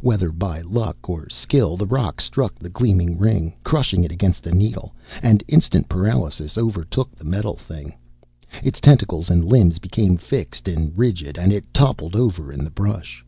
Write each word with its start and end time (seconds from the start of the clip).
Whether 0.00 0.30
by 0.30 0.60
luck 0.60 1.08
or 1.10 1.28
skill, 1.28 1.76
the 1.76 1.84
rock 1.84 2.20
struck 2.20 2.54
the 2.54 2.68
gleaming 2.68 3.18
ring, 3.18 3.56
crushing 3.64 4.04
it 4.04 4.12
against 4.12 4.44
the 4.44 4.52
needle 4.52 4.94
and 5.24 5.42
instant 5.48 5.88
paralysis 5.88 6.56
overtook 6.56 7.16
the 7.16 7.24
metal 7.24 7.56
thing. 7.56 7.94
Its 8.62 8.78
tentacles 8.78 9.28
and 9.28 9.44
limbs 9.44 9.80
became 9.80 10.18
fixed 10.18 10.68
and 10.68 10.96
rigid, 10.96 11.36
and 11.36 11.52
it 11.52 11.64
toppled 11.74 12.14
over 12.14 12.52
in 12.52 12.62
the 12.62 12.70
brush. 12.70 13.24